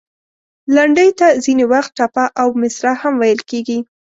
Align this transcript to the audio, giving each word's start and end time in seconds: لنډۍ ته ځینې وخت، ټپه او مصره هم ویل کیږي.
لنډۍ 0.75 1.09
ته 1.19 1.27
ځینې 1.43 1.65
وخت، 1.71 1.91
ټپه 1.97 2.25
او 2.41 2.47
مصره 2.61 2.91
هم 3.01 3.13
ویل 3.21 3.41
کیږي. 3.49 3.79